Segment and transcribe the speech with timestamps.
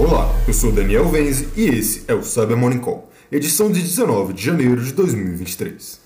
[0.00, 4.32] Olá, eu sou Daniel Venze e esse é o Cyber Morning Call, edição de 19
[4.32, 6.00] de janeiro de 2023.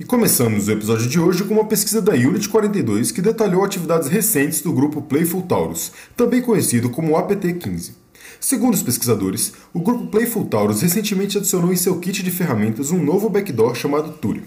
[0.00, 4.08] E começamos o episódio de hoje com uma pesquisa da Unit 42 que detalhou atividades
[4.08, 7.92] recentes do grupo Playful Taurus, também conhecido como APT-15.
[8.40, 13.00] Segundo os pesquisadores, o grupo Playful Taurus recentemente adicionou em seu kit de ferramentas um
[13.00, 14.42] novo backdoor chamado Turio.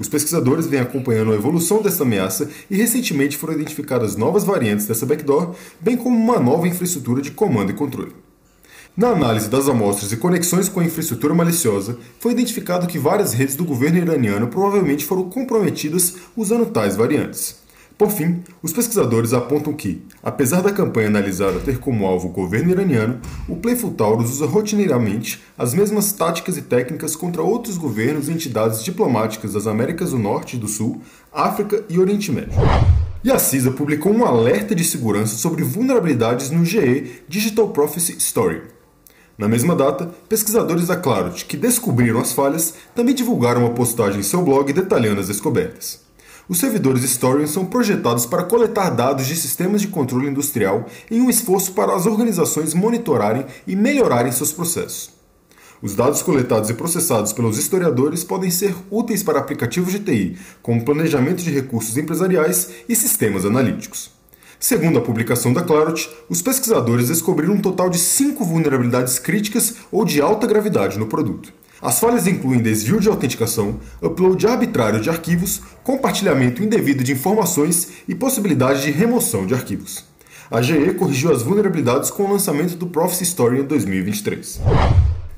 [0.00, 5.04] Os pesquisadores vêm acompanhando a evolução dessa ameaça e recentemente foram identificadas novas variantes dessa
[5.04, 8.14] backdoor, bem como uma nova infraestrutura de comando e controle.
[8.96, 13.54] Na análise das amostras e conexões com a infraestrutura maliciosa, foi identificado que várias redes
[13.54, 17.59] do governo iraniano provavelmente foram comprometidas usando tais variantes.
[18.00, 22.70] Por fim, os pesquisadores apontam que, apesar da campanha analisada ter como alvo o governo
[22.70, 28.32] iraniano, o Playful Taurus usa rotineiramente as mesmas táticas e técnicas contra outros governos e
[28.32, 32.54] entidades diplomáticas das Américas do Norte e do Sul, África e Oriente Médio.
[33.22, 38.62] E a CISA publicou um alerta de segurança sobre vulnerabilidades no GE Digital Prophecy Story.
[39.36, 44.22] Na mesma data, pesquisadores da Clarot, que descobriram as falhas, também divulgaram uma postagem em
[44.22, 46.08] seu blog detalhando as descobertas.
[46.50, 51.30] Os servidores Storian são projetados para coletar dados de sistemas de controle industrial em um
[51.30, 55.10] esforço para as organizações monitorarem e melhorarem seus processos.
[55.80, 60.84] Os dados coletados e processados pelos historiadores podem ser úteis para aplicativos de TI, como
[60.84, 64.10] planejamento de recursos empresariais e sistemas analíticos.
[64.58, 70.04] Segundo a publicação da Clarot, os pesquisadores descobriram um total de cinco vulnerabilidades críticas ou
[70.04, 71.59] de alta gravidade no produto.
[71.82, 78.14] As falhas incluem desvio de autenticação, upload arbitrário de arquivos, compartilhamento indevido de informações e
[78.14, 80.04] possibilidade de remoção de arquivos.
[80.50, 84.60] A GE corrigiu as vulnerabilidades com o lançamento do Prophecy Story em 2023.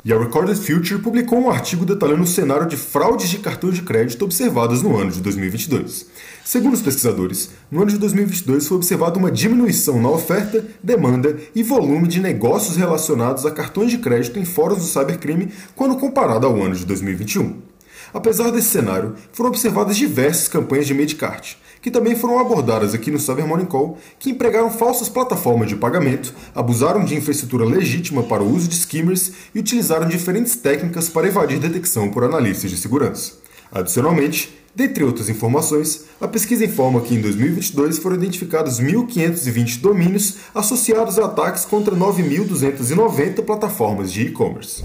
[0.04, 3.82] E a Recorded Future publicou um artigo detalhando o cenário de fraudes de cartão de
[3.82, 6.06] crédito observadas no ano de 2022.
[6.44, 11.62] Segundo os pesquisadores, no ano de 2022 foi observada uma diminuição na oferta, demanda e
[11.62, 16.60] volume de negócios relacionados a cartões de crédito em fóruns do cybercrime quando comparado ao
[16.60, 17.71] ano de 2021.
[18.14, 23.18] Apesar desse cenário, foram observadas diversas campanhas de Medcart, que também foram abordadas aqui no
[23.18, 28.54] Cyber Morning Call, que empregaram falsas plataformas de pagamento, abusaram de infraestrutura legítima para o
[28.54, 33.32] uso de skimmers e utilizaram diferentes técnicas para evadir detecção por analistas de segurança.
[33.72, 41.18] Adicionalmente, dentre outras informações, a pesquisa informa que em 2022 foram identificados 1.520 domínios associados
[41.18, 44.84] a ataques contra 9.290 plataformas de e-commerce.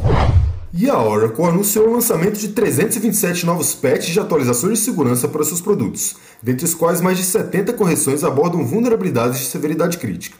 [0.73, 5.45] E a Oracle anunciou o lançamento de 327 novos patches de atualizações de segurança para
[5.45, 10.35] seus produtos, dentre os quais mais de 70 correções abordam vulnerabilidades de severidade crítica.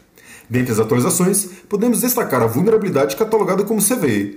[0.50, 4.36] Dentre as atualizações, podemos destacar a vulnerabilidade catalogada como CVE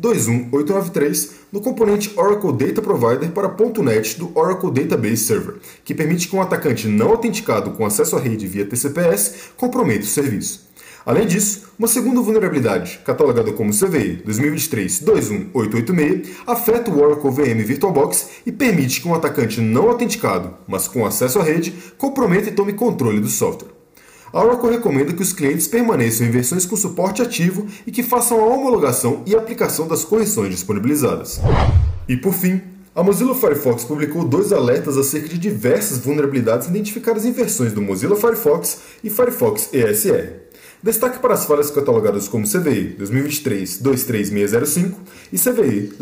[0.00, 6.36] 2023-21893 no componente Oracle Data Provider para .NET do Oracle Database Server, que permite que
[6.36, 10.67] um atacante não autenticado com acesso à rede via TCP/S comprometa o serviço.
[11.08, 18.52] Além disso, uma segunda vulnerabilidade, catalogada como CVE 2023-21886, afeta o Oracle VM VirtualBox e
[18.52, 23.20] permite que um atacante não autenticado, mas com acesso à rede, comprometa e tome controle
[23.20, 23.70] do software.
[24.30, 28.38] A Oracle recomenda que os clientes permaneçam em versões com suporte ativo e que façam
[28.38, 31.40] a homologação e aplicação das correções disponibilizadas.
[32.06, 32.60] E por fim,
[32.94, 38.14] a Mozilla Firefox publicou dois alertas acerca de diversas vulnerabilidades identificadas em versões do Mozilla
[38.14, 40.47] Firefox e Firefox ESR.
[40.80, 44.94] Destaque para as falhas catalogadas como CVE 2023-23605
[45.32, 45.92] e CVE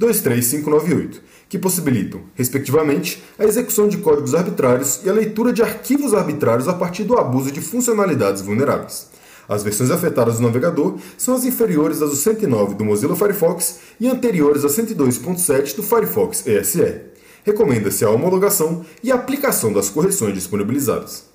[0.00, 6.68] 2023-23598, que possibilitam, respectivamente, a execução de códigos arbitrários e a leitura de arquivos arbitrários
[6.68, 9.08] a partir do abuso de funcionalidades vulneráveis.
[9.46, 14.08] As versões afetadas do navegador são as inferiores às do 109 do Mozilla Firefox e
[14.08, 17.02] anteriores a 102.7 do Firefox ESR.
[17.44, 21.26] Recomenda-se a homologação e a aplicação das correções disponibilizadas.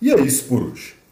[0.00, 1.03] E é isso por hoje.